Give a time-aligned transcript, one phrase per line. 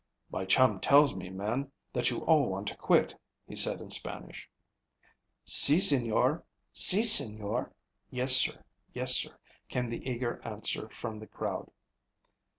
[0.31, 3.13] "My chum tells me, men, that you all want to quit,"
[3.47, 4.49] he said in Spanish.
[5.45, 6.41] "Si, señor,
[6.73, 7.69] si, señor
[8.09, 8.63] (Yes sir,
[8.95, 9.37] yes sir),
[9.69, 11.69] came the eager answer from the crowd.